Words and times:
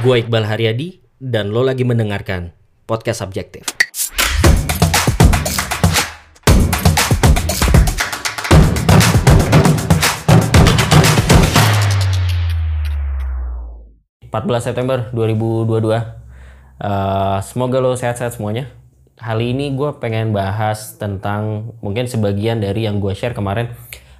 Gue 0.00 0.24
Iqbal 0.24 0.48
Haryadi 0.48 1.04
dan 1.20 1.52
lo 1.52 1.60
lagi 1.60 1.84
mendengarkan 1.84 2.56
Podcast 2.88 3.20
Subjektif. 3.20 3.68
...14 14.32 14.64
September 14.64 15.12
2022 15.12 15.68
uh, 15.92 16.00
Semoga 17.44 17.84
lo 17.84 17.92
sehat-sehat 17.92 18.40
semuanya. 18.40 18.72
Kali 19.20 19.52
ini 19.52 19.76
gue 19.76 19.92
pengen 20.00 20.32
bahas 20.32 20.96
tentang 20.96 21.76
Mungkin 21.84 22.08
sebagian 22.08 22.64
dari 22.64 22.88
yang 22.88 22.96
gue 22.96 23.12
share 23.12 23.36
kemarin 23.36 23.68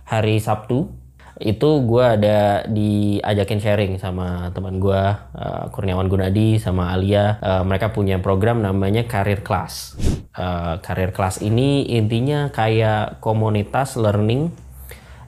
Hari 0.04 0.36
Sabtu 0.36 0.92
itu 1.40 1.84
gue 1.88 2.04
ada 2.04 2.68
diajakin 2.68 3.60
sharing 3.60 3.92
sama 3.96 4.52
teman 4.52 4.76
gue 4.76 5.02
uh, 5.36 5.64
Kurniawan 5.72 6.10
Gunadi 6.10 6.60
sama 6.60 6.92
Alia. 6.92 7.40
Uh, 7.40 7.62
mereka 7.64 7.94
punya 7.94 8.20
program 8.20 8.60
namanya 8.60 9.08
Career 9.08 9.40
Class 9.40 9.96
uh, 10.36 10.80
Career 10.80 11.12
Class 11.12 11.40
ini 11.44 11.88
intinya 11.88 12.48
kayak 12.52 13.20
komunitas 13.20 13.96
learning 14.00 14.52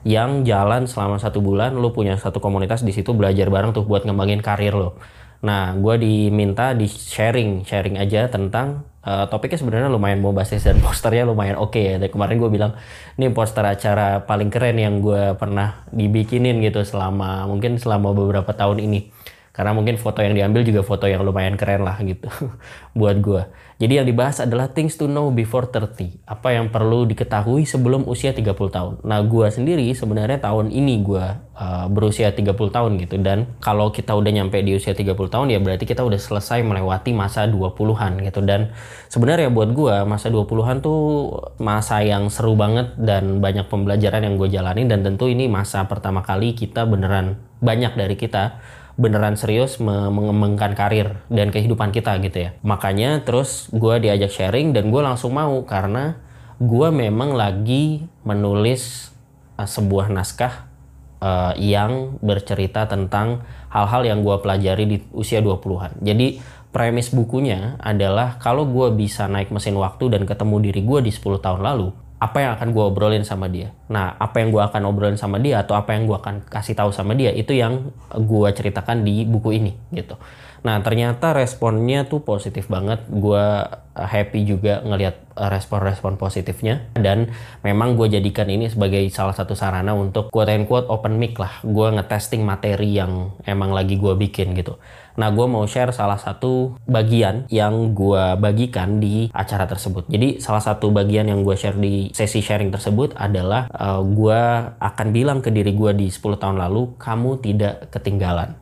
yang 0.05 0.45
jalan 0.45 0.85
selama 0.85 1.17
satu 1.17 1.41
bulan 1.41 1.73
lo 1.73 1.89
punya 1.89 2.13
satu 2.13 2.37
komunitas 2.37 2.85
di 2.85 2.93
situ 2.93 3.17
belajar 3.17 3.49
bareng 3.49 3.73
tuh 3.73 3.89
buat 3.89 4.05
ngembangin 4.05 4.45
karir 4.45 4.77
lo. 4.77 5.01
Nah 5.41 5.73
gue 5.73 5.95
diminta 5.97 6.77
di 6.77 6.85
sharing 6.85 7.65
sharing 7.65 7.97
aja 7.97 8.29
tentang 8.29 8.85
uh, 9.05 9.25
topiknya 9.29 9.61
sebenarnya 9.61 9.89
lumayan 9.93 10.19
mau 10.19 10.33
basis 10.33 10.65
dan 10.65 10.81
posternya 10.81 11.23
lumayan 11.29 11.55
oke 11.55 11.77
okay 11.77 11.95
ya. 11.95 11.95
Dari 12.01 12.11
kemarin 12.11 12.41
gue 12.41 12.49
bilang 12.51 12.75
ini 13.15 13.31
poster 13.31 13.63
acara 13.63 14.25
paling 14.25 14.49
keren 14.49 14.81
yang 14.81 14.99
gue 14.99 15.37
pernah 15.37 15.85
dibikinin 15.93 16.59
gitu 16.65 16.81
selama 16.81 17.45
mungkin 17.45 17.77
selama 17.77 18.11
beberapa 18.11 18.51
tahun 18.51 18.81
ini 18.81 19.13
karena 19.55 19.71
mungkin 19.71 19.95
foto 19.95 20.19
yang 20.19 20.35
diambil 20.35 20.67
juga 20.67 20.83
foto 20.83 21.07
yang 21.07 21.23
lumayan 21.23 21.55
keren 21.55 21.87
lah 21.87 21.95
gitu 22.03 22.27
buat 22.99 23.23
gue. 23.23 23.47
Jadi 23.75 23.99
yang 23.99 24.07
dibahas 24.07 24.39
adalah 24.43 24.71
things 24.71 24.95
to 24.99 25.07
know 25.07 25.31
before 25.31 25.67
30. 25.67 26.23
Apa 26.27 26.55
yang 26.55 26.71
perlu 26.71 27.07
diketahui 27.07 27.63
sebelum 27.67 28.07
usia 28.07 28.35
30 28.35 28.51
tahun. 28.51 28.93
Nah 29.07 29.19
gue 29.23 29.47
sendiri 29.51 29.87
sebenarnya 29.95 30.43
tahun 30.43 30.71
ini 30.71 31.03
gue 31.03 31.25
uh, 31.59 31.87
berusia 31.91 32.35
30 32.35 32.55
tahun 32.55 32.91
gitu. 32.99 33.15
Dan 33.19 33.55
kalau 33.63 33.91
kita 33.95 34.15
udah 34.15 34.31
nyampe 34.31 34.59
di 34.59 34.75
usia 34.75 34.91
30 34.91 35.15
tahun 35.15 35.47
ya 35.51 35.59
berarti 35.63 35.87
kita 35.87 36.03
udah 36.03 36.19
selesai 36.19 36.63
melewati 36.63 37.15
masa 37.15 37.47
20-an 37.47 38.23
gitu. 38.27 38.43
Dan 38.43 38.75
sebenarnya 39.11 39.51
buat 39.51 39.71
gue 39.71 39.95
masa 40.07 40.31
20-an 40.31 40.83
tuh 40.83 41.31
masa 41.59 42.03
yang 42.03 42.27
seru 42.27 42.55
banget 42.59 42.95
dan 42.99 43.43
banyak 43.43 43.67
pembelajaran 43.71 44.23
yang 44.23 44.35
gue 44.35 44.51
jalani. 44.51 44.87
Dan 44.87 45.03
tentu 45.03 45.31
ini 45.31 45.47
masa 45.47 45.83
pertama 45.87 46.23
kali 46.23 46.55
kita 46.55 46.87
beneran 46.87 47.39
banyak 47.59 47.91
dari 47.95 48.15
kita 48.15 48.59
beneran 48.95 49.35
serius 49.35 49.75
mengembangkan 49.83 50.71
karir 50.71 51.19
dan 51.27 51.51
kehidupan 51.51 51.91
kita 51.91 52.15
gitu 52.23 52.47
ya. 52.47 52.49
Makanya 52.63 53.23
terus 53.27 53.67
gue 53.75 53.99
diajak 53.99 54.31
sharing 54.31 54.71
dan 54.71 54.87
gue 54.87 55.01
langsung 55.03 55.35
mau 55.35 55.63
karena 55.67 56.15
gue 56.63 56.87
memang 56.87 57.35
lagi 57.35 58.07
menulis 58.23 59.11
uh, 59.59 59.67
sebuah 59.67 60.07
naskah 60.07 60.71
uh, 61.19 61.53
yang 61.59 62.15
bercerita 62.23 62.87
tentang 62.87 63.43
hal-hal 63.67 64.07
yang 64.07 64.19
gue 64.23 64.35
pelajari 64.39 64.83
di 64.87 64.97
usia 65.11 65.43
20-an. 65.43 65.99
Jadi 65.99 66.39
premis 66.71 67.11
bukunya 67.11 67.75
adalah 67.83 68.39
kalau 68.39 68.63
gue 68.63 68.95
bisa 68.95 69.27
naik 69.27 69.51
mesin 69.51 69.75
waktu 69.75 70.07
dan 70.07 70.23
ketemu 70.23 70.71
diri 70.71 70.81
gue 70.87 70.99
di 71.03 71.11
10 71.11 71.43
tahun 71.43 71.61
lalu, 71.63 71.91
apa 72.25 72.37
yang 72.41 72.51
akan 72.57 72.73
gue 72.73 72.83
obrolin 72.89 73.21
sama 73.21 73.45
dia. 73.45 73.69
Nah, 73.85 74.17
apa 74.17 74.41
yang 74.41 74.49
gue 74.49 74.63
akan 74.65 74.81
obrolin 74.89 75.19
sama 75.21 75.37
dia 75.37 75.61
atau 75.61 75.77
apa 75.77 75.93
yang 75.93 76.09
gue 76.09 76.17
akan 76.17 76.49
kasih 76.49 76.73
tahu 76.73 76.89
sama 76.89 77.13
dia 77.13 77.29
itu 77.29 77.53
yang 77.53 77.93
gue 78.17 78.49
ceritakan 78.49 79.05
di 79.05 79.29
buku 79.29 79.61
ini 79.61 79.77
gitu. 79.93 80.17
Nah, 80.65 80.81
ternyata 80.81 81.37
responnya 81.37 82.09
tuh 82.09 82.25
positif 82.25 82.65
banget. 82.65 83.05
Gue 83.05 83.37
uh, 83.37 84.07
happy 84.09 84.49
juga 84.49 84.81
ngelihat 84.81 85.37
uh, 85.37 85.53
respon-respon 85.53 86.17
positifnya 86.17 86.89
dan 86.97 87.29
memang 87.61 87.93
gue 87.93 88.09
jadikan 88.09 88.49
ini 88.49 88.73
sebagai 88.73 89.05
salah 89.13 89.37
satu 89.37 89.53
sarana 89.53 89.93
untuk 89.93 90.33
quote 90.33 90.49
and 90.49 90.65
quote 90.65 90.89
open 90.89 91.21
mic 91.21 91.37
lah. 91.37 91.61
Gue 91.61 91.93
ngetesting 91.93 92.41
materi 92.41 92.97
yang 92.97 93.37
emang 93.45 93.77
lagi 93.77 94.01
gue 94.01 94.17
bikin 94.17 94.57
gitu. 94.57 94.81
Nah, 95.15 95.31
gue 95.31 95.47
mau 95.47 95.63
share 95.63 95.95
salah 95.95 96.19
satu 96.19 96.75
bagian 96.83 97.47
yang 97.47 97.95
gue 97.95 98.35
bagikan 98.35 98.99
di 98.99 99.31
acara 99.31 99.63
tersebut. 99.63 100.11
Jadi, 100.11 100.43
salah 100.43 100.59
satu 100.59 100.91
bagian 100.91 101.31
yang 101.31 101.47
gue 101.47 101.55
share 101.55 101.79
di 101.79 102.11
sesi 102.11 102.43
sharing 102.43 102.67
tersebut 102.67 103.15
adalah 103.15 103.71
uh, 103.71 104.03
gue 104.03 104.41
akan 104.75 105.07
bilang 105.15 105.39
ke 105.39 105.55
diri 105.55 105.71
gue 105.71 105.91
di 105.95 106.07
10 106.11 106.35
tahun 106.35 106.59
lalu, 106.59 106.99
kamu 106.99 107.39
tidak 107.39 107.87
ketinggalan. 107.95 108.59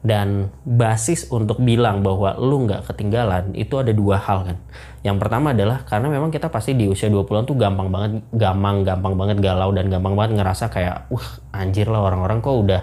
Dan 0.00 0.48
basis 0.64 1.28
untuk 1.28 1.60
bilang 1.60 2.00
bahwa 2.00 2.32
lu 2.40 2.64
nggak 2.64 2.88
ketinggalan 2.88 3.52
itu 3.52 3.76
ada 3.76 3.92
dua 3.92 4.16
hal 4.16 4.48
kan. 4.48 4.56
Yang 5.04 5.16
pertama 5.20 5.52
adalah 5.52 5.84
karena 5.84 6.08
memang 6.08 6.32
kita 6.32 6.48
pasti 6.48 6.72
di 6.72 6.88
usia 6.88 7.12
20-an 7.12 7.44
tuh 7.44 7.52
gampang 7.60 7.92
banget, 7.92 8.24
gampang, 8.32 8.80
gampang 8.80 9.12
banget 9.12 9.44
galau 9.44 9.68
dan 9.76 9.92
gampang 9.92 10.16
banget 10.16 10.40
ngerasa 10.40 10.72
kayak, 10.72 11.04
wah 11.12 11.28
anjir 11.52 11.84
lah 11.84 12.00
orang-orang 12.00 12.40
kok 12.40 12.56
udah 12.56 12.80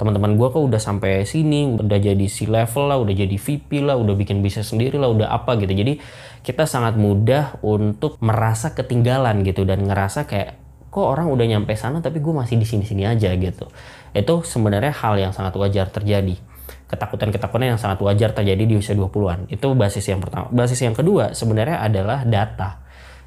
teman-teman 0.00 0.40
gue 0.40 0.48
kok 0.48 0.64
udah 0.64 0.80
sampai 0.80 1.28
sini 1.28 1.76
udah 1.76 2.00
jadi 2.00 2.24
C 2.24 2.48
level 2.48 2.88
lah 2.88 2.96
udah 3.04 3.12
jadi 3.12 3.36
VP 3.36 3.84
lah 3.84 4.00
udah 4.00 4.16
bikin 4.16 4.40
bisnis 4.40 4.72
sendiri 4.72 4.96
lah 4.96 5.12
udah 5.12 5.28
apa 5.28 5.60
gitu. 5.60 5.76
Jadi 5.76 6.00
kita 6.40 6.64
sangat 6.64 6.96
mudah 6.96 7.60
untuk 7.60 8.16
merasa 8.24 8.72
ketinggalan 8.72 9.44
gitu 9.44 9.68
dan 9.68 9.84
ngerasa 9.84 10.24
kayak 10.24 10.56
kok 10.88 11.04
orang 11.04 11.28
udah 11.28 11.44
nyampe 11.44 11.76
sana 11.76 12.00
tapi 12.00 12.24
gue 12.24 12.32
masih 12.32 12.56
di 12.56 12.64
sini-sini 12.64 13.04
aja 13.04 13.28
gitu. 13.36 13.68
Itu 14.16 14.40
sebenarnya 14.40 14.96
hal 15.04 15.20
yang 15.20 15.36
sangat 15.36 15.52
wajar 15.60 15.92
terjadi. 15.92 16.40
Ketakutan-ketakutan 16.88 17.76
yang 17.76 17.80
sangat 17.80 18.00
wajar 18.00 18.32
terjadi 18.32 18.64
di 18.64 18.80
usia 18.80 18.96
20-an 18.96 19.52
itu 19.52 19.68
basis 19.76 20.08
yang 20.08 20.24
pertama. 20.24 20.48
Basis 20.48 20.80
yang 20.80 20.96
kedua 20.96 21.36
sebenarnya 21.36 21.84
adalah 21.84 22.24
data. 22.24 22.80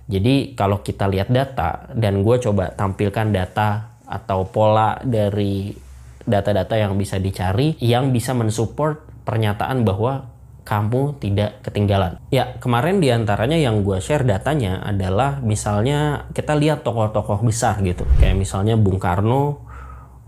Jadi 0.09 0.57
kalau 0.57 0.81
kita 0.81 1.05
lihat 1.05 1.29
data 1.29 1.85
dan 1.93 2.25
gue 2.25 2.35
coba 2.41 2.73
tampilkan 2.73 3.29
data 3.29 3.93
atau 4.09 4.49
pola 4.49 4.97
dari 5.05 5.92
data-data 6.23 6.79
yang 6.79 6.95
bisa 6.95 7.19
dicari 7.19 7.75
yang 7.83 8.15
bisa 8.15 8.31
mensupport 8.31 9.03
pernyataan 9.23 9.83
bahwa 9.83 10.33
kamu 10.63 11.19
tidak 11.19 11.59
ketinggalan. 11.59 12.17
Ya, 12.31 12.55
kemarin 12.63 13.03
di 13.03 13.11
antaranya 13.11 13.59
yang 13.59 13.83
gue 13.83 13.99
share 13.99 14.23
datanya 14.23 14.79
adalah 14.79 15.43
misalnya 15.43 16.31
kita 16.31 16.55
lihat 16.55 16.87
tokoh-tokoh 16.87 17.43
besar 17.43 17.83
gitu. 17.83 18.07
Kayak 18.23 18.39
misalnya 18.39 18.79
Bung 18.79 18.97
Karno, 18.97 19.59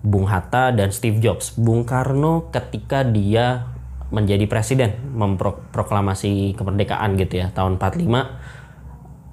Bung 0.04 0.28
Hatta, 0.28 0.76
dan 0.76 0.92
Steve 0.92 1.24
Jobs. 1.24 1.56
Bung 1.56 1.88
Karno 1.88 2.52
ketika 2.52 3.08
dia 3.08 3.72
menjadi 4.12 4.46
presiden, 4.46 4.92
memproklamasi 5.16 6.54
kemerdekaan 6.60 7.16
gitu 7.16 7.40
ya, 7.40 7.56
tahun 7.56 7.80
45. 7.80 8.06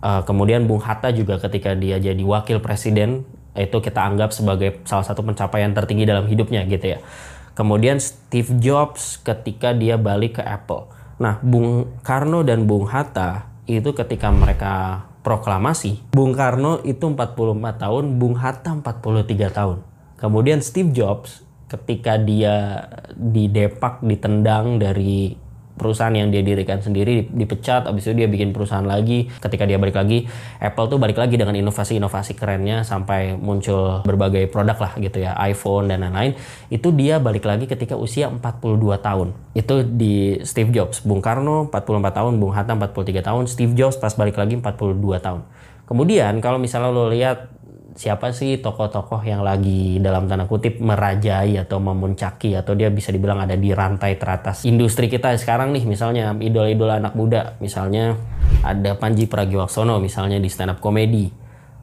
Uh, 0.03 0.23
kemudian 0.27 0.67
Bung 0.71 0.83
Hatta 0.83 1.11
juga 1.11 1.39
ketika 1.43 1.75
dia 1.75 1.99
jadi 1.99 2.23
wakil 2.23 2.63
presiden 2.63 3.27
itu 3.53 3.77
kita 3.85 4.01
anggap 4.01 4.33
sebagai 4.33 4.81
salah 4.89 5.05
satu 5.05 5.21
pencapaian 5.21 5.73
tertinggi 5.77 6.09
dalam 6.09 6.25
hidupnya 6.25 6.65
gitu 6.65 6.97
ya. 6.97 6.99
Kemudian 7.53 8.01
Steve 8.01 8.57
Jobs 8.57 9.21
ketika 9.21 9.77
dia 9.77 10.01
balik 10.01 10.41
ke 10.41 10.43
Apple. 10.43 10.89
Nah, 11.21 11.37
Bung 11.45 12.01
Karno 12.01 12.41
dan 12.41 12.65
Bung 12.65 12.89
Hatta 12.89 13.53
itu 13.69 13.93
ketika 13.93 14.33
mereka 14.33 15.05
proklamasi, 15.21 16.01
Bung 16.17 16.33
Karno 16.33 16.81
itu 16.83 17.05
44 17.05 17.77
tahun, 17.77 18.05
Bung 18.17 18.41
Hatta 18.41 18.73
43 18.73 19.53
tahun. 19.53 19.79
Kemudian 20.17 20.65
Steve 20.65 20.91
Jobs 20.97 21.45
ketika 21.69 22.17
dia 22.21 22.89
didepak, 23.17 24.01
ditendang 24.01 24.81
dari 24.81 25.37
perusahaan 25.77 26.13
yang 26.13 26.29
dia 26.29 26.45
dirikan 26.45 26.79
sendiri 26.79 27.27
dipecat 27.33 27.89
habis 27.89 28.05
itu 28.07 28.25
dia 28.25 28.29
bikin 28.29 28.53
perusahaan 28.53 28.85
lagi. 28.85 29.29
Ketika 29.41 29.65
dia 29.65 29.81
balik 29.81 29.97
lagi 29.97 30.29
Apple 30.61 30.87
tuh 30.93 30.99
balik 31.01 31.19
lagi 31.19 31.41
dengan 31.41 31.57
inovasi-inovasi 31.57 32.37
kerennya 32.37 32.85
sampai 32.85 33.35
muncul 33.35 34.05
berbagai 34.05 34.49
produk 34.53 34.79
lah 34.79 34.93
gitu 35.01 35.25
ya 35.25 35.37
iPhone 35.49 35.89
dan 35.89 36.05
lain-lain. 36.05 36.37
Itu 36.69 36.93
dia 36.93 37.19
balik 37.19 37.49
lagi 37.49 37.65
ketika 37.65 37.97
usia 37.97 38.29
42 38.29 39.01
tahun. 39.01 39.33
Itu 39.57 39.85
di 39.85 40.41
Steve 40.45 40.71
Jobs. 40.71 41.03
Bung 41.03 41.25
Karno 41.25 41.69
44 41.69 42.19
tahun 42.19 42.33
Bung 42.39 42.53
Hatta 42.53 42.77
43 42.77 43.25
tahun 43.25 43.45
Steve 43.49 43.73
Jobs 43.73 43.97
pas 43.97 44.13
balik 44.15 44.37
lagi 44.37 44.61
42 44.61 44.99
tahun. 45.19 45.43
Kemudian 45.83 46.41
kalau 46.41 46.57
misalnya 46.57 46.89
lo 46.89 47.13
lihat 47.13 47.53
siapa 47.93 48.33
sih 48.33 48.57
tokoh-tokoh 48.61 49.21
yang 49.27 49.45
lagi 49.45 50.01
dalam 50.01 50.25
tanda 50.25 50.49
kutip 50.49 50.81
merajai 50.81 51.61
atau 51.61 51.77
memuncaki 51.77 52.57
atau 52.57 52.73
dia 52.73 52.89
bisa 52.89 53.13
dibilang 53.13 53.45
ada 53.45 53.53
di 53.53 53.69
rantai 53.75 54.17
teratas 54.17 54.65
industri 54.65 55.13
kita 55.13 55.35
sekarang 55.37 55.77
nih? 55.77 55.85
Misalnya 55.85 56.33
idola-idola 56.39 57.03
anak 57.03 57.13
muda. 57.19 57.59
Misalnya 57.61 58.17
ada 58.65 58.97
Panji 58.97 59.29
Pragiwaksono 59.29 59.99
misalnya 59.99 60.39
di 60.39 60.49
stand 60.49 60.73
up 60.73 60.79
comedy 60.81 61.29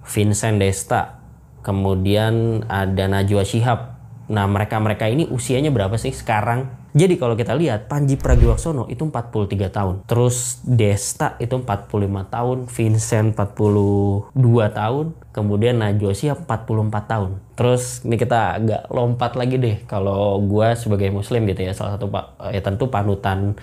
Vincent 0.07 0.57
Desta. 0.57 1.21
Kemudian 1.59 2.63
ada 2.71 3.05
Najwa 3.11 3.43
Shihab. 3.43 3.99
Nah 4.31 4.45
mereka-mereka 4.47 5.11
ini 5.11 5.27
usianya 5.27 5.69
berapa 5.69 5.99
sih 5.99 6.15
sekarang 6.15 6.78
Jadi 6.89 7.21
kalau 7.21 7.37
kita 7.37 7.53
lihat 7.53 7.85
Panji 7.85 8.17
Pragiwaksono 8.17 8.89
itu 8.89 9.05
43 9.05 9.69
tahun. 9.69 9.95
Terus 10.09 10.57
Desta 10.65 11.37
itu 11.37 11.53
45 11.53 12.33
tahun, 12.33 12.57
Vincent 12.65 13.27
42 13.37 14.33
tahun, 14.73 15.05
kemudian 15.29 15.77
Najwa 15.77 16.11
Shihab 16.17 16.49
44 16.49 17.05
tahun. 17.05 17.31
Terus 17.53 18.01
ini 18.01 18.17
kita 18.17 18.57
agak 18.57 18.81
lompat 18.89 19.37
lagi 19.37 19.61
deh 19.61 19.77
kalau 19.85 20.41
gua 20.41 20.73
sebagai 20.73 21.13
muslim 21.13 21.45
gitu 21.45 21.61
ya 21.61 21.77
salah 21.77 21.99
satu 21.99 22.09
pak 22.09 22.39
ya 22.49 22.61
tentu 22.65 22.89
panutan 22.89 23.53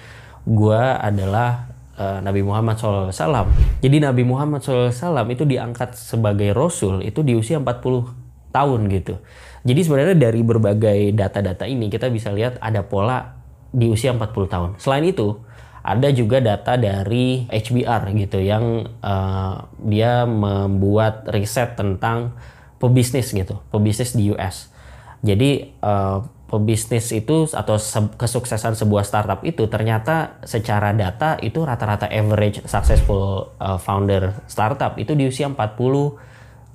gua 0.46 1.02
adalah 1.02 1.75
uh, 1.99 2.23
Nabi 2.23 2.46
Muhammad 2.46 2.78
SAW. 2.78 3.50
Jadi 3.82 3.96
Nabi 3.99 4.23
Muhammad 4.23 4.62
SAW 4.62 5.26
itu 5.32 5.43
diangkat 5.43 5.99
sebagai 5.99 6.55
rasul 6.55 7.02
itu 7.02 7.26
di 7.26 7.34
usia 7.34 7.58
40 7.58 8.26
tahun 8.55 8.81
gitu. 8.88 9.20
Jadi 9.66 9.80
sebenarnya 9.82 10.14
dari 10.14 10.46
berbagai 10.46 11.10
data-data 11.10 11.66
ini 11.66 11.90
kita 11.90 12.06
bisa 12.06 12.30
lihat 12.30 12.62
ada 12.62 12.86
pola 12.86 13.34
di 13.74 13.90
usia 13.90 14.14
40 14.14 14.46
tahun. 14.46 14.70
Selain 14.78 15.02
itu, 15.02 15.42
ada 15.82 16.06
juga 16.14 16.38
data 16.38 16.78
dari 16.78 17.50
HBR 17.50 18.14
gitu 18.14 18.38
yang 18.38 18.86
uh, 19.02 19.66
dia 19.82 20.22
membuat 20.22 21.26
riset 21.34 21.74
tentang 21.74 22.38
pebisnis 22.78 23.34
gitu, 23.34 23.58
pebisnis 23.74 24.14
di 24.14 24.30
US. 24.30 24.70
Jadi 25.26 25.74
uh, 25.82 26.22
pebisnis 26.46 27.10
itu 27.10 27.50
atau 27.50 27.74
se 27.78 27.98
kesuksesan 28.14 28.78
sebuah 28.78 29.02
startup 29.02 29.42
itu 29.42 29.66
ternyata 29.66 30.38
secara 30.46 30.94
data 30.94 31.42
itu 31.42 31.66
rata-rata 31.66 32.06
average 32.06 32.62
successful 32.70 33.50
uh, 33.58 33.78
founder 33.82 34.30
startup 34.46 34.94
itu 34.94 35.18
di 35.18 35.26
usia 35.26 35.50
40 35.50 35.58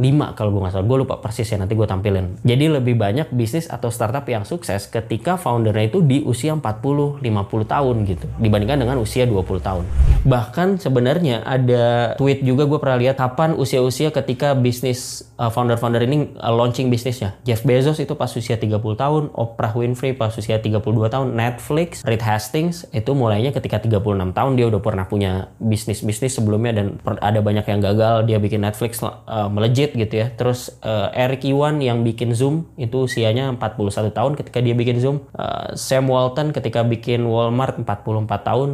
5 0.01 0.33
kalau 0.33 0.50
gue 0.50 0.62
nggak 0.65 0.74
salah. 0.74 0.88
Gue 0.89 0.98
lupa 1.06 1.21
persis 1.21 1.45
ya 1.45 1.62
nanti 1.62 1.77
gue 1.77 1.86
tampilin. 1.86 2.42
Jadi 2.42 2.65
lebih 2.65 2.98
banyak 2.98 3.30
bisnis 3.30 3.69
atau 3.69 3.94
startup 3.94 4.25
yang 4.25 4.42
sukses 4.42 4.89
ketika 4.89 5.38
foundernya 5.38 5.94
itu 5.94 6.01
di 6.01 6.25
usia 6.25 6.57
40-50 6.57 7.21
tahun 7.69 7.95
gitu. 8.09 8.25
Dibandingkan 8.42 8.81
dengan 8.81 8.98
usia 8.98 9.30
20 9.30 9.62
tahun. 9.62 9.86
Bahkan 10.25 10.81
sebenarnya 10.81 11.45
ada 11.45 12.18
tweet 12.18 12.42
juga 12.42 12.65
gue 12.65 12.81
pernah 12.81 12.98
lihat 12.98 13.21
kapan 13.21 13.53
usia-usia 13.53 14.09
ketika 14.09 14.57
bisnis 14.57 15.30
founder-founder 15.49 16.03
ini 16.05 16.38
uh, 16.38 16.53
launching 16.53 16.91
bisnisnya. 16.91 17.39
Jeff 17.41 17.65
Bezos 17.65 17.97
itu 17.97 18.13
pas 18.13 18.29
usia 18.29 18.59
30 18.59 18.77
tahun, 18.77 19.23
Oprah 19.33 19.73
Winfrey 19.73 20.13
pas 20.13 20.29
usia 20.35 20.61
32 20.61 20.83
tahun, 21.09 21.33
Netflix, 21.33 22.05
Reed 22.05 22.21
Hastings 22.21 22.85
itu 22.91 23.15
mulainya 23.15 23.55
ketika 23.55 23.81
36 23.81 24.38
tahun 24.38 24.51
dia 24.59 24.69
udah 24.69 24.81
pernah 24.83 25.07
punya 25.07 25.49
bisnis-bisnis 25.57 26.38
sebelumnya 26.38 26.83
dan 26.83 27.01
ada 27.23 27.39
banyak 27.41 27.65
yang 27.65 27.79
gagal 27.79 28.29
dia 28.29 28.38
bikin 28.38 28.61
Netflix 28.61 29.01
uh, 29.01 29.49
melejit 29.49 29.95
gitu 29.95 30.13
ya. 30.21 30.29
Terus 30.35 30.75
uh, 30.85 31.09
Eric 31.15 31.47
Iwan 31.47 31.81
yang 31.81 32.05
bikin 32.05 32.35
Zoom 32.38 32.69
itu 32.77 33.07
usianya 33.07 33.49
41 33.57 34.11
tahun 34.13 34.31
ketika 34.38 34.59
dia 34.61 34.75
bikin 34.75 35.01
Zoom. 35.01 35.25
Uh, 35.33 35.73
Sam 35.73 36.11
Walton 36.11 36.51
ketika 36.51 36.83
bikin 36.83 37.23
Walmart 37.25 37.79
44 37.79 38.27
tahun 38.43 38.69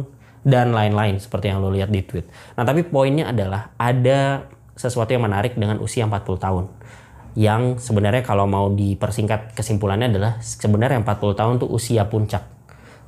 dan 0.46 0.72
lain-lain 0.72 1.20
seperti 1.20 1.50
yang 1.50 1.60
lo 1.60 1.68
lihat 1.68 1.92
di 1.92 2.00
tweet. 2.00 2.26
Nah, 2.56 2.64
tapi 2.64 2.86
poinnya 2.86 3.30
adalah 3.30 3.74
ada 3.76 4.48
sesuatu 4.78 5.10
yang 5.10 5.26
menarik 5.26 5.58
dengan 5.58 5.82
usia 5.82 6.06
40 6.06 6.38
tahun. 6.38 6.64
Yang 7.34 7.82
sebenarnya 7.82 8.22
kalau 8.22 8.46
mau 8.46 8.70
dipersingkat 8.70 9.52
kesimpulannya 9.58 10.14
adalah 10.14 10.38
sebenarnya 10.38 11.02
40 11.02 11.38
tahun 11.38 11.54
itu 11.58 11.66
usia 11.66 12.06
puncak 12.06 12.58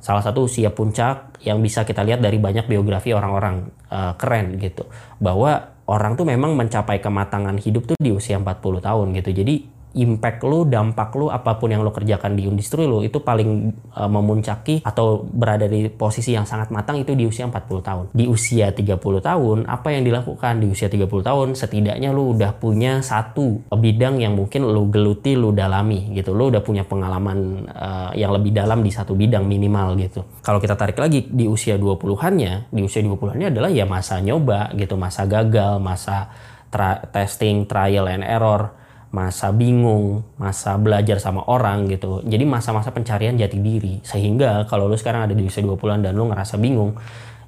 salah 0.01 0.25
satu 0.25 0.49
usia 0.49 0.73
puncak 0.73 1.37
yang 1.45 1.61
bisa 1.61 1.85
kita 1.85 2.01
lihat 2.01 2.25
dari 2.25 2.41
banyak 2.41 2.65
biografi 2.65 3.13
orang-orang 3.13 3.69
uh, 3.93 4.17
keren 4.17 4.57
gitu 4.57 4.89
bahwa 5.21 5.77
orang 5.85 6.17
tuh 6.17 6.25
memang 6.25 6.57
mencapai 6.57 6.97
kematangan 6.97 7.61
hidup 7.61 7.85
tuh 7.85 7.97
di 8.01 8.09
usia 8.09 8.41
40 8.41 8.81
tahun 8.81 9.07
gitu. 9.21 9.29
Jadi 9.29 9.55
impact 9.93 10.43
lu, 10.47 10.63
dampak 10.63 11.11
lu, 11.19 11.27
apa 11.27 11.59
pun 11.59 11.67
yang 11.67 11.83
lu 11.83 11.91
kerjakan 11.91 12.39
di 12.39 12.47
industri 12.47 12.87
lu 12.87 13.03
itu 13.03 13.19
paling 13.19 13.75
uh, 13.95 14.07
memuncaki 14.07 14.83
atau 14.87 15.23
berada 15.27 15.67
di 15.67 15.91
posisi 15.91 16.31
yang 16.31 16.47
sangat 16.47 16.71
matang 16.71 17.03
itu 17.03 17.11
di 17.11 17.27
usia 17.27 17.47
40 17.47 17.83
tahun. 17.83 18.05
Di 18.15 18.25
usia 18.27 18.71
30 18.71 18.95
tahun, 18.99 19.57
apa 19.67 19.87
yang 19.91 20.07
dilakukan? 20.07 20.63
Di 20.63 20.67
usia 20.71 20.87
30 20.87 21.07
tahun, 21.07 21.47
setidaknya 21.59 22.15
lu 22.15 22.35
udah 22.35 22.55
punya 22.55 23.03
satu 23.03 23.67
bidang 23.71 24.23
yang 24.23 24.33
mungkin 24.35 24.63
lu 24.63 24.87
geluti, 24.87 25.35
lu 25.35 25.51
dalami 25.51 26.15
gitu. 26.15 26.31
Lu 26.31 26.47
udah 26.47 26.63
punya 26.63 26.87
pengalaman 26.87 27.67
uh, 27.67 28.11
yang 28.15 28.31
lebih 28.31 28.55
dalam 28.55 28.79
di 28.79 28.91
satu 28.91 29.11
bidang 29.11 29.43
minimal 29.43 29.99
gitu. 29.99 30.23
Kalau 30.39 30.63
kita 30.63 30.79
tarik 30.79 30.95
lagi 30.95 31.27
di 31.27 31.51
usia 31.51 31.75
20-annya, 31.75 32.71
di 32.71 32.81
usia 32.83 33.03
20-annya 33.03 33.51
adalah 33.51 33.69
ya 33.69 33.83
masa 33.83 34.23
nyoba 34.23 34.71
gitu, 34.79 34.95
masa 34.95 35.27
gagal, 35.27 35.83
masa 35.83 36.31
tra 36.71 37.03
testing, 37.11 37.67
trial 37.67 38.07
and 38.07 38.23
error 38.23 38.80
masa 39.11 39.51
bingung, 39.51 40.23
masa 40.39 40.79
belajar 40.79 41.19
sama 41.19 41.43
orang 41.51 41.91
gitu. 41.91 42.23
Jadi 42.23 42.47
masa-masa 42.47 42.95
pencarian 42.95 43.35
jati 43.35 43.59
diri. 43.59 43.99
Sehingga 44.07 44.63
kalau 44.71 44.87
lu 44.87 44.95
sekarang 44.95 45.27
ada 45.27 45.35
di 45.35 45.43
usia 45.43 45.59
20-an 45.61 45.99
dan 45.99 46.15
lu 46.15 46.31
ngerasa 46.31 46.55
bingung, 46.55 46.95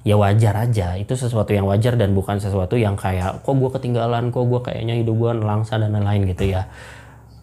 ya 0.04 0.20
wajar 0.20 0.68
aja. 0.68 1.00
Itu 1.00 1.16
sesuatu 1.16 1.56
yang 1.56 1.64
wajar 1.64 1.96
dan 1.96 2.12
bukan 2.12 2.36
sesuatu 2.36 2.76
yang 2.76 3.00
kayak 3.00 3.40
kok 3.40 3.56
gue 3.56 3.70
ketinggalan, 3.80 4.28
kok 4.28 4.44
gue 4.44 4.60
kayaknya 4.60 5.00
hidup 5.00 5.16
gue 5.16 5.30
nelangsa 5.40 5.80
dan 5.80 5.96
lain-lain 5.96 6.28
gitu 6.36 6.52
ya. 6.52 6.68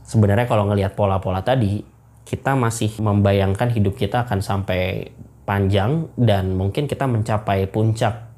Sebenarnya 0.06 0.45
kalau 0.45 0.69
ngelihat 0.69 0.94
pola-pola 0.94 1.41
tadi, 1.41 1.81
kita 2.21 2.53
masih 2.53 2.94
membayangkan 3.01 3.73
hidup 3.73 3.97
kita 3.97 4.29
akan 4.29 4.45
sampai 4.45 5.09
panjang 5.50 6.13
dan 6.13 6.53
mungkin 6.53 6.85
kita 6.85 7.09
mencapai 7.09 7.65
puncak 7.68 8.29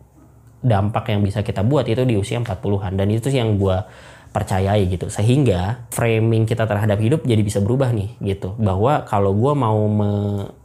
dampak 0.63 1.11
yang 1.11 1.19
bisa 1.19 1.43
kita 1.43 1.59
buat 1.61 1.83
itu 1.91 2.07
di 2.07 2.15
usia 2.15 2.39
40-an 2.39 2.95
dan 2.95 3.11
itu 3.11 3.27
sih 3.27 3.43
yang 3.43 3.59
gue 3.59 3.77
percayai 4.33 4.89
gitu. 4.89 5.07
Sehingga 5.07 5.87
framing 5.93 6.49
kita 6.49 6.65
terhadap 6.65 6.97
hidup 6.97 7.21
jadi 7.23 7.39
bisa 7.45 7.61
berubah 7.61 7.93
nih 7.93 8.17
gitu. 8.19 8.57
Bahwa 8.57 9.05
kalau 9.05 9.31
gue 9.31 9.53
mau 9.53 9.79
me 9.87 10.11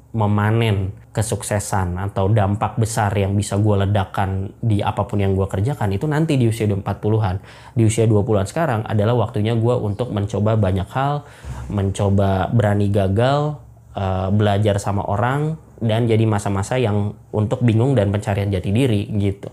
memanen 0.09 0.97
kesuksesan 1.13 2.01
atau 2.01 2.33
dampak 2.33 2.81
besar 2.81 3.13
yang 3.13 3.37
bisa 3.37 3.61
gue 3.61 3.85
ledakan 3.85 4.57
di 4.65 4.81
apa 4.81 5.05
pun 5.05 5.21
yang 5.21 5.37
gue 5.37 5.45
kerjakan 5.45 5.93
itu 5.93 6.09
nanti 6.09 6.41
di 6.41 6.49
usia 6.49 6.65
40-an 6.65 7.37
di 7.77 7.85
usia 7.85 8.09
20-an 8.09 8.49
sekarang 8.49 8.81
adalah 8.89 9.19
waktunya 9.21 9.53
gue 9.53 9.75
untuk 9.77 10.09
mencoba 10.17 10.57
banyak 10.57 10.89
hal 10.89 11.29
mencoba 11.69 12.49
berani 12.57 12.89
gagal 12.89 13.61
uh, 13.93 14.33
belajar 14.33 14.81
sama 14.81 15.05
orang 15.05 15.61
dan 15.79 16.09
jadi 16.09 16.25
masa-masa 16.25 16.81
yang 16.81 17.13
untuk 17.29 17.61
bingung 17.61 17.93
dan 17.93 18.09
pencarian 18.09 18.49
jati 18.49 18.73
diri 18.73 19.13
gitu 19.13 19.53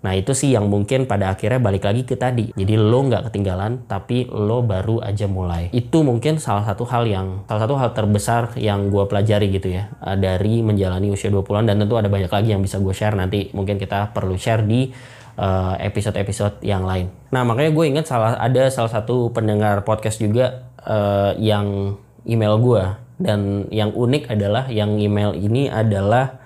Nah 0.00 0.16
itu 0.16 0.32
sih 0.32 0.56
yang 0.56 0.72
mungkin 0.72 1.04
pada 1.04 1.32
akhirnya 1.32 1.60
balik 1.60 1.84
lagi 1.84 2.08
ke 2.08 2.16
tadi. 2.16 2.56
Jadi 2.56 2.74
lo 2.80 3.04
nggak 3.04 3.28
ketinggalan, 3.28 3.84
tapi 3.84 4.24
lo 4.32 4.64
baru 4.64 5.04
aja 5.04 5.28
mulai. 5.28 5.68
Itu 5.76 6.00
mungkin 6.00 6.40
salah 6.40 6.64
satu 6.64 6.88
hal 6.88 7.04
yang 7.04 7.44
salah 7.44 7.68
satu 7.68 7.74
hal 7.76 7.92
terbesar 7.92 8.56
yang 8.56 8.88
gue 8.88 9.04
pelajari 9.04 9.52
gitu 9.52 9.68
ya 9.76 9.92
eh, 10.00 10.16
dari 10.16 10.64
menjalani 10.64 11.12
usia 11.12 11.28
20-an 11.28 11.68
dan 11.68 11.76
tentu 11.76 12.00
ada 12.00 12.08
banyak 12.08 12.32
lagi 12.32 12.48
yang 12.56 12.64
bisa 12.64 12.80
gue 12.80 12.94
share 12.96 13.16
nanti. 13.16 13.52
Mungkin 13.52 13.76
kita 13.76 14.16
perlu 14.16 14.40
share 14.40 14.64
di 14.64 14.88
eh, 15.36 15.74
episode-episode 15.84 16.64
uh, 16.64 16.64
yang 16.64 16.88
lain. 16.88 17.12
Nah 17.36 17.44
makanya 17.44 17.70
gue 17.76 17.84
ingat 17.84 18.08
salah 18.08 18.40
ada 18.40 18.72
salah 18.72 18.90
satu 18.90 19.28
pendengar 19.36 19.84
podcast 19.84 20.16
juga 20.16 20.64
uh, 20.88 21.36
yang 21.36 21.96
email 22.24 22.56
gue 22.56 22.84
dan 23.20 23.68
yang 23.68 23.92
unik 23.92 24.32
adalah 24.32 24.72
yang 24.72 24.96
email 24.96 25.36
ini 25.36 25.68
adalah 25.68 26.39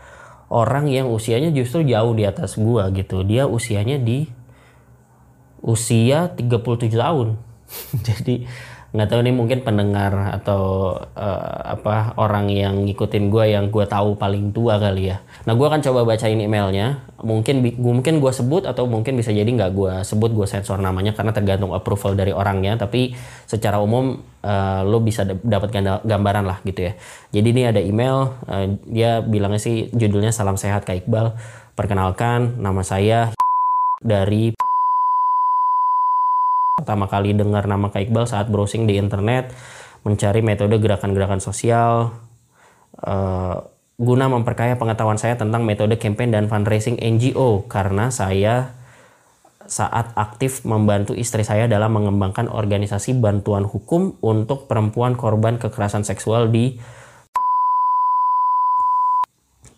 orang 0.52 0.90
yang 0.90 1.08
usianya 1.08 1.52
justru 1.52 1.84
jauh 1.84 2.12
di 2.12 2.24
atas 2.28 2.56
gua 2.60 2.88
gitu. 2.92 3.24
Dia 3.24 3.48
usianya 3.48 4.00
di 4.00 4.28
usia 5.64 6.32
37 6.36 6.92
tahun. 6.92 7.40
Jadi 8.08 8.44
nggak 8.94 9.10
tahu 9.10 9.26
nih 9.26 9.34
mungkin 9.34 9.58
pendengar 9.66 10.38
atau 10.38 10.94
uh, 11.18 11.58
apa 11.66 12.14
orang 12.14 12.46
yang 12.46 12.86
ngikutin 12.86 13.26
gue 13.26 13.44
yang 13.50 13.66
gue 13.66 13.82
tahu 13.90 14.14
paling 14.14 14.54
tua 14.54 14.78
kali 14.78 15.10
ya. 15.10 15.18
Nah 15.50 15.58
gue 15.58 15.66
akan 15.66 15.82
coba 15.82 16.06
bacain 16.06 16.38
emailnya. 16.38 17.02
Mungkin 17.18 17.74
mungkin 17.74 18.22
gue 18.22 18.30
sebut 18.30 18.62
atau 18.70 18.86
mungkin 18.86 19.18
bisa 19.18 19.34
jadi 19.34 19.50
nggak 19.50 19.72
gue 19.74 19.92
sebut 20.06 20.30
gue 20.30 20.46
sensor 20.46 20.78
namanya 20.78 21.10
karena 21.10 21.34
tergantung 21.34 21.74
approval 21.74 22.14
dari 22.14 22.30
orangnya. 22.30 22.78
Tapi 22.78 23.18
secara 23.50 23.82
umum 23.82 24.22
uh, 24.44 24.84
lo 24.84 25.00
bisa 25.00 25.24
dapat 25.24 25.72
gambaran 26.04 26.44
lah 26.44 26.60
gitu 26.68 26.92
ya. 26.92 26.92
Jadi 27.32 27.48
ini 27.56 27.62
ada 27.64 27.80
email 27.80 28.36
uh, 28.44 28.66
dia 28.84 29.24
bilangnya 29.24 29.58
sih 29.58 29.88
judulnya 29.96 30.30
salam 30.30 30.60
sehat 30.60 30.84
Kak 30.84 31.08
Iqbal. 31.08 31.32
Perkenalkan 31.74 32.60
nama 32.60 32.84
saya 32.86 33.32
dari 34.04 34.52
pertama 36.78 37.08
kali 37.08 37.32
dengar 37.32 37.64
nama 37.64 37.88
Kak 37.88 38.04
Iqbal 38.12 38.28
saat 38.28 38.52
browsing 38.52 38.84
di 38.84 39.00
internet 39.00 39.50
mencari 40.04 40.44
metode 40.44 40.76
gerakan-gerakan 40.76 41.40
sosial 41.40 42.12
uh, 43.00 43.56
guna 43.96 44.26
memperkaya 44.26 44.76
pengetahuan 44.76 45.16
saya 45.16 45.38
tentang 45.38 45.64
metode 45.64 45.96
campaign 45.96 46.34
dan 46.34 46.44
fundraising 46.50 47.00
NGO 47.00 47.64
karena 47.70 48.12
saya 48.12 48.83
saat 49.64 50.12
aktif 50.16 50.64
membantu 50.68 51.16
istri 51.16 51.40
saya 51.40 51.64
dalam 51.64 51.97
mengembangkan 51.97 52.52
organisasi 52.52 53.16
bantuan 53.16 53.64
hukum 53.64 54.21
untuk 54.21 54.68
perempuan 54.68 55.16
korban 55.16 55.56
kekerasan 55.56 56.04
seksual 56.04 56.52
di 56.52 56.76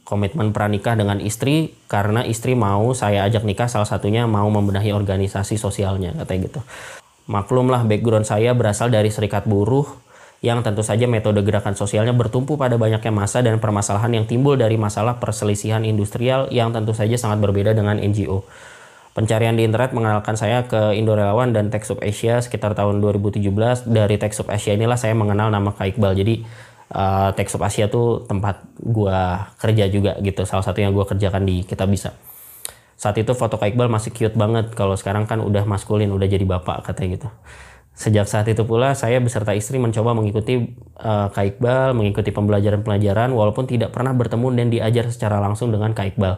komitmen 0.07 0.55
pranikah 0.55 0.95
dengan 0.95 1.19
istri 1.19 1.75
karena 1.91 2.23
istri 2.23 2.55
mau 2.55 2.95
saya 2.95 3.27
ajak 3.27 3.43
nikah 3.43 3.67
salah 3.67 3.91
satunya 3.91 4.23
mau 4.31 4.47
membenahi 4.47 4.95
organisasi 4.95 5.59
sosialnya 5.59 6.15
katanya 6.15 6.41
gitu. 6.47 6.61
Maklumlah 7.27 7.83
background 7.91 8.23
saya 8.23 8.55
berasal 8.55 8.95
dari 8.95 9.11
serikat 9.11 9.51
buruh 9.51 10.07
yang 10.47 10.63
tentu 10.63 10.87
saja 10.87 11.11
metode 11.11 11.43
gerakan 11.43 11.75
sosialnya 11.75 12.15
bertumpu 12.15 12.55
pada 12.55 12.79
banyaknya 12.79 13.11
masa 13.11 13.43
dan 13.43 13.59
permasalahan 13.59 14.23
yang 14.23 14.27
timbul 14.31 14.55
dari 14.55 14.79
masalah 14.79 15.19
perselisihan 15.19 15.83
industrial 15.83 16.47
yang 16.55 16.71
tentu 16.71 16.95
saja 16.95 17.19
sangat 17.19 17.43
berbeda 17.43 17.75
dengan 17.75 17.99
NGO. 17.99 18.47
Pencarian 19.17 19.57
di 19.57 19.65
internet 19.65 19.97
mengenalkan 19.97 20.37
saya 20.37 20.69
ke 20.69 20.93
Indo 20.93 21.17
Relawan 21.17 21.57
dan 21.57 21.73
Sub 21.81 22.05
Asia 22.05 22.37
sekitar 22.45 22.77
tahun 22.77 23.01
2017. 23.01 23.41
Dari 23.89 24.17
Sub 24.37 24.53
Asia 24.53 24.77
inilah 24.77 25.01
saya 25.01 25.17
mengenal 25.17 25.49
nama 25.49 25.73
Kak 25.73 25.97
Iqbal. 25.97 26.13
Jadi 26.21 26.45
uh, 26.93 27.33
Sub 27.49 27.65
Asia 27.65 27.89
tuh 27.89 28.29
tempat 28.29 28.61
gua 28.77 29.49
kerja 29.57 29.89
juga 29.89 30.21
gitu. 30.21 30.45
Salah 30.45 30.61
satu 30.69 30.85
yang 30.85 30.93
gua 30.93 31.09
kerjakan 31.09 31.49
di 31.49 31.65
Kita 31.65 31.89
Bisa. 31.89 32.13
Saat 33.01 33.17
itu 33.17 33.33
foto 33.33 33.57
Kak 33.57 33.73
Iqbal 33.73 33.89
masih 33.89 34.13
cute 34.13 34.37
banget. 34.37 34.77
Kalau 34.77 34.93
sekarang 35.01 35.25
kan 35.25 35.41
udah 35.41 35.65
maskulin, 35.65 36.13
udah 36.13 36.29
jadi 36.29 36.45
bapak 36.45 36.85
katanya 36.85 37.17
gitu. 37.17 37.29
Sejak 37.97 38.29
saat 38.29 38.45
itu 38.53 38.69
pula 38.69 38.93
saya 38.93 39.17
beserta 39.25 39.57
istri 39.57 39.81
mencoba 39.81 40.13
mengikuti 40.13 40.77
uh, 41.01 41.33
Kak 41.33 41.57
Iqbal, 41.57 41.97
mengikuti 41.97 42.37
pembelajaran-pembelajaran 42.37 43.33
walaupun 43.33 43.65
tidak 43.65 43.97
pernah 43.97 44.13
bertemu 44.13 44.53
dan 44.61 44.69
diajar 44.69 45.09
secara 45.09 45.41
langsung 45.41 45.73
dengan 45.73 45.97
Kak 45.97 46.13
Iqbal. 46.13 46.37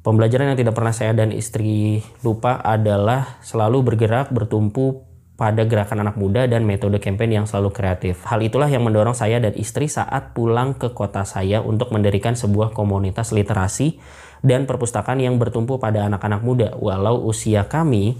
Pembelajaran 0.00 0.56
yang 0.56 0.58
tidak 0.60 0.72
pernah 0.72 0.96
saya 0.96 1.12
dan 1.12 1.28
istri 1.28 2.00
lupa 2.24 2.56
adalah 2.64 3.36
selalu 3.44 3.84
bergerak 3.84 4.32
bertumpu 4.32 5.04
pada 5.36 5.68
gerakan 5.68 6.04
anak 6.04 6.16
muda 6.16 6.48
dan 6.48 6.64
metode 6.64 6.96
campaign 7.00 7.44
yang 7.44 7.46
selalu 7.48 7.68
kreatif. 7.72 8.24
Hal 8.24 8.40
itulah 8.40 8.68
yang 8.68 8.80
mendorong 8.80 9.12
saya 9.12 9.44
dan 9.44 9.52
istri 9.60 9.92
saat 9.92 10.32
pulang 10.32 10.72
ke 10.72 10.96
kota 10.96 11.28
saya 11.28 11.60
untuk 11.60 11.92
mendirikan 11.92 12.32
sebuah 12.32 12.72
komunitas 12.72 13.32
literasi 13.32 14.00
dan 14.40 14.64
perpustakaan 14.64 15.20
yang 15.20 15.36
bertumpu 15.36 15.76
pada 15.76 16.08
anak-anak 16.08 16.40
muda 16.40 16.68
walau 16.80 17.20
usia 17.24 17.68
kami 17.68 18.16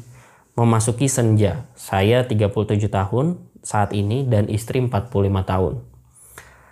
memasuki 0.61 1.09
senja. 1.09 1.65
Saya 1.77 2.29
37 2.29 2.93
tahun 2.93 3.41
saat 3.65 3.97
ini 3.97 4.29
dan 4.29 4.53
istri 4.53 4.85
45 4.85 5.09
tahun. 5.49 5.90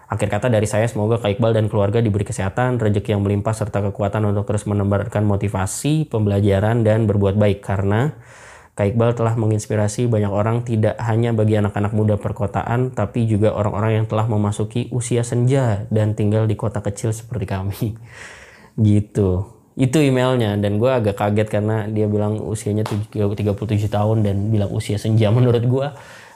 Akhir 0.08 0.32
kata 0.32 0.48
dari 0.48 0.64
saya 0.64 0.88
semoga 0.88 1.20
Kak 1.20 1.36
Iqbal 1.36 1.52
dan 1.52 1.68
keluarga 1.68 2.00
diberi 2.00 2.24
kesehatan, 2.24 2.80
rezeki 2.80 3.12
yang 3.12 3.20
melimpah 3.20 3.52
serta 3.52 3.84
kekuatan 3.92 4.24
untuk 4.24 4.48
terus 4.48 4.64
menebarkan 4.64 5.20
motivasi, 5.20 6.08
pembelajaran 6.08 6.80
dan 6.80 7.04
berbuat 7.04 7.36
baik 7.36 7.60
karena 7.60 8.16
Kak 8.72 8.94
Iqbal 8.94 9.12
telah 9.12 9.36
menginspirasi 9.36 10.08
banyak 10.08 10.32
orang 10.32 10.64
tidak 10.64 10.96
hanya 11.04 11.36
bagi 11.36 11.60
anak-anak 11.60 11.92
muda 11.92 12.16
perkotaan 12.16 12.96
tapi 12.96 13.28
juga 13.28 13.52
orang-orang 13.52 14.00
yang 14.00 14.06
telah 14.08 14.24
memasuki 14.24 14.88
usia 14.96 15.20
senja 15.20 15.84
dan 15.92 16.16
tinggal 16.16 16.48
di 16.48 16.56
kota 16.56 16.80
kecil 16.80 17.12
seperti 17.12 17.44
kami. 17.44 17.98
gitu. 18.80 19.50
Itu 19.76 20.00
emailnya 20.00 20.56
dan 20.56 20.80
gue 20.80 20.88
agak 20.88 21.20
kaget 21.20 21.48
karena 21.52 21.84
dia 21.84 22.08
bilang 22.08 22.40
usianya 22.40 22.88
37 22.88 23.44
tahun 23.92 24.24
dan 24.24 24.48
bilang 24.48 24.72
usia 24.72 24.96
senja 24.96 25.28
menurut 25.36 25.68
gue 25.68 25.88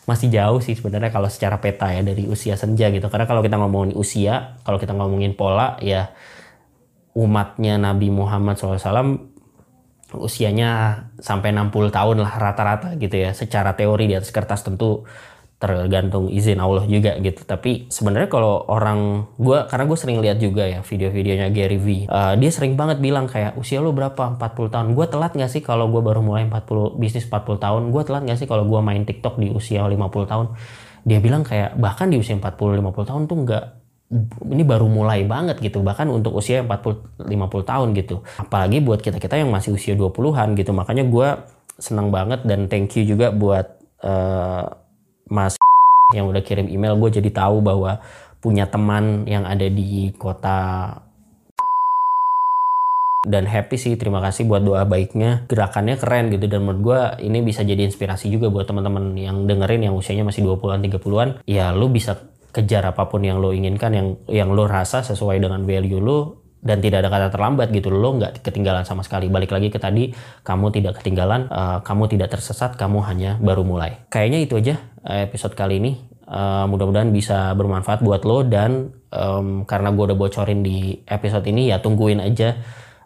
masih 0.03 0.35
jauh 0.35 0.59
sih 0.59 0.75
sebenarnya 0.75 1.15
kalau 1.15 1.31
secara 1.31 1.63
peta 1.63 1.87
ya 1.95 2.03
dari 2.03 2.27
usia 2.27 2.59
senja 2.59 2.91
gitu. 2.91 3.07
Karena 3.07 3.27
kalau 3.31 3.43
kita 3.43 3.55
ngomongin 3.59 3.95
usia, 3.95 4.59
kalau 4.67 4.79
kita 4.83 4.95
ngomongin 4.95 5.39
pola 5.39 5.79
ya 5.79 6.11
umatnya 7.15 7.79
Nabi 7.79 8.09
Muhammad 8.11 8.59
SAW 8.59 9.31
usianya 10.13 11.03
sampai 11.17 11.57
60 11.57 11.89
tahun 11.89 12.17
lah 12.21 12.33
rata-rata 12.37 12.99
gitu 12.99 13.17
ya. 13.17 13.31
Secara 13.33 13.79
teori 13.79 14.11
di 14.11 14.15
atas 14.19 14.35
kertas 14.35 14.67
tentu 14.67 15.07
tergantung 15.63 16.27
izin 16.27 16.59
Allah 16.59 16.83
juga 16.91 17.15
gitu. 17.23 17.47
Tapi 17.47 17.87
sebenarnya 17.87 18.27
kalau 18.27 18.67
orang 18.67 19.31
gue 19.39 19.63
karena 19.71 19.85
gue 19.87 19.95
sering 19.95 20.19
lihat 20.19 20.43
juga 20.43 20.67
ya 20.67 20.83
video-videonya 20.83 21.55
Gary 21.55 21.79
V 21.79 21.89
uh, 22.11 22.35
dia 22.35 22.51
sering 22.51 22.75
banget 22.75 22.99
bilang 22.99 23.31
kayak 23.31 23.55
usia 23.55 23.79
lu 23.79 23.95
berapa? 23.95 24.35
40 24.43 24.75
tahun. 24.75 24.87
Gue 24.99 25.07
telat 25.07 25.39
gak 25.39 25.47
sih 25.47 25.63
kalau 25.63 25.87
gue 25.87 26.03
baru 26.03 26.19
mulai 26.19 26.51
40 26.51 26.99
bisnis 26.99 27.31
40 27.31 27.63
tahun? 27.63 27.83
Gue 27.95 28.03
telat 28.03 28.27
gak 28.27 28.43
sih 28.43 28.51
kalau 28.51 28.67
gue 28.67 28.81
main 28.83 29.07
TikTok 29.07 29.39
di 29.39 29.55
usia 29.55 29.87
50 29.87 29.95
tahun? 30.27 30.47
Dia 31.07 31.23
bilang 31.23 31.47
kayak 31.47 31.79
bahkan 31.79 32.11
di 32.11 32.19
usia 32.19 32.35
40 32.35 32.83
50 32.83 32.83
tahun 33.07 33.23
tuh 33.31 33.39
nggak 33.47 33.65
ini 34.51 34.67
baru 34.67 34.91
mulai 34.91 35.23
banget 35.25 35.63
gitu. 35.63 35.79
Bahkan 35.79 36.11
untuk 36.11 36.35
usia 36.35 36.67
40 36.67 37.23
50 37.23 37.71
tahun 37.71 37.89
gitu. 37.95 38.27
Apalagi 38.43 38.83
buat 38.83 38.99
kita-kita 38.99 39.39
yang 39.39 39.55
masih 39.55 39.79
usia 39.79 39.95
20-an 39.95 40.59
gitu. 40.59 40.75
Makanya 40.75 41.07
gue 41.07 41.29
senang 41.79 42.11
banget 42.11 42.43
dan 42.43 42.67
thank 42.67 42.93
you 42.99 43.07
juga 43.07 43.31
buat 43.31 43.79
uh, 44.03 44.82
Mas 45.33 45.57
yang 46.13 46.29
udah 46.29 46.45
kirim 46.45 46.69
email 46.69 47.01
gue 47.01 47.09
jadi 47.09 47.33
tahu 47.33 47.65
bahwa 47.65 48.05
punya 48.45 48.69
teman 48.69 49.25
yang 49.25 49.49
ada 49.49 49.65
di 49.65 50.13
kota 50.21 50.93
dan 53.23 53.47
happy 53.47 53.79
sih 53.79 53.95
terima 53.95 54.19
kasih 54.19 54.51
buat 54.51 54.67
doa 54.67 54.83
baiknya. 54.83 55.47
Gerakannya 55.47 55.95
keren 55.95 56.35
gitu 56.35 56.51
dan 56.51 56.67
menurut 56.67 56.81
gue 56.83 57.01
ini 57.23 57.39
bisa 57.41 57.63
jadi 57.63 57.87
inspirasi 57.87 58.27
juga 58.29 58.51
buat 58.51 58.67
teman-teman 58.67 59.15
yang 59.15 59.47
dengerin 59.47 59.87
yang 59.87 59.95
usianya 59.95 60.27
masih 60.27 60.43
20-an 60.43 60.83
30-an 60.83 61.29
ya 61.47 61.71
lu 61.71 61.87
bisa 61.87 62.19
kejar 62.53 62.85
apa 62.85 63.09
pun 63.09 63.23
yang 63.25 63.41
lo 63.41 63.55
inginkan 63.55 63.95
yang 63.95 64.09
yang 64.29 64.51
lo 64.53 64.69
rasa 64.69 65.01
sesuai 65.07 65.41
dengan 65.41 65.63
value 65.65 66.03
lo 66.03 66.42
dan 66.63 66.79
tidak 66.79 67.03
ada 67.03 67.11
kata 67.11 67.29
terlambat 67.35 67.75
gitu 67.75 67.91
lo 67.91 68.15
nggak 68.17 68.41
ketinggalan 68.47 68.87
sama 68.87 69.03
sekali. 69.03 69.27
Balik 69.27 69.51
lagi 69.51 69.69
ke 69.69 69.83
tadi 69.83 70.15
kamu 70.47 70.71
tidak 70.71 71.03
ketinggalan 71.03 71.51
uh, 71.51 71.83
kamu 71.83 72.07
tidak 72.15 72.31
tersesat 72.31 72.79
kamu 72.79 73.03
hanya 73.03 73.37
baru 73.43 73.67
mulai. 73.67 74.07
Kayaknya 74.07 74.39
itu 74.47 74.55
aja 74.63 74.75
eh, 75.03 75.27
episode 75.27 75.59
kali 75.59 75.83
ini. 75.83 75.93
Uh, 76.23 76.65
mudah-mudahan 76.71 77.11
bisa 77.11 77.53
bermanfaat 77.59 78.01
buat 78.01 78.23
lo 78.25 78.47
dan 78.47 78.95
um, 79.11 79.69
karena 79.69 79.93
gue 79.93 80.05
udah 80.15 80.17
bocorin 80.17 80.65
di 80.65 81.03
episode 81.05 81.45
ini 81.45 81.69
ya 81.69 81.83
tungguin 81.83 82.23
aja 82.23 82.57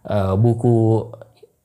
uh, 0.06 0.38
buku 0.38 1.10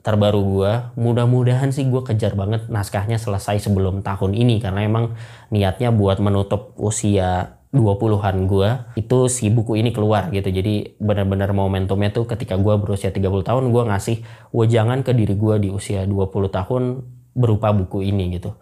terbaru 0.01 0.41
gue 0.41 0.71
mudah-mudahan 0.97 1.69
sih 1.69 1.85
gue 1.85 2.01
kejar 2.01 2.33
banget 2.33 2.65
naskahnya 2.65 3.21
selesai 3.21 3.61
sebelum 3.61 4.01
tahun 4.01 4.33
ini 4.33 4.57
karena 4.57 4.81
emang 4.81 5.13
niatnya 5.53 5.93
buat 5.93 6.17
menutup 6.17 6.73
usia 6.81 7.60
20-an 7.71 8.51
gue 8.51 8.69
itu 8.99 9.17
si 9.31 9.47
buku 9.47 9.79
ini 9.79 9.95
keluar 9.95 10.27
gitu. 10.35 10.51
Jadi 10.51 10.99
benar-benar 10.99 11.55
momentumnya 11.55 12.11
tuh 12.11 12.27
ketika 12.27 12.59
gue 12.59 12.75
berusia 12.75 13.15
30 13.15 13.47
tahun 13.47 13.63
gue 13.71 13.83
ngasih 13.87 14.17
wejangan 14.51 15.07
ke 15.07 15.15
diri 15.15 15.39
gue 15.39 15.55
di 15.63 15.69
usia 15.71 16.03
20 16.03 16.51
tahun 16.51 16.83
berupa 17.31 17.71
buku 17.71 18.03
ini 18.03 18.35
gitu. 18.35 18.59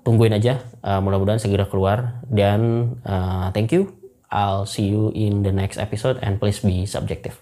Tungguin 0.00 0.32
aja 0.32 0.64
uh, 0.80 1.04
mudah-mudahan 1.04 1.36
segera 1.36 1.68
keluar. 1.68 2.24
Dan 2.24 2.92
uh, 3.04 3.52
thank 3.52 3.70
you. 3.76 3.92
I'll 4.32 4.68
see 4.68 4.92
you 4.92 5.12
in 5.16 5.44
the 5.44 5.52
next 5.52 5.80
episode 5.80 6.20
and 6.20 6.36
please 6.36 6.60
be 6.60 6.84
subjective 6.84 7.40